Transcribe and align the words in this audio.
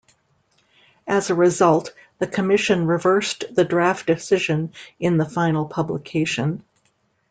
As 1.05 1.29
a 1.29 1.35
result, 1.35 1.93
the 2.17 2.25
commission 2.25 2.87
reversed 2.87 3.43
the 3.51 3.63
draft 3.63 4.07
decision 4.07 4.73
in 4.99 5.17
the 5.17 5.29
final 5.29 5.67
publication. 5.67 6.63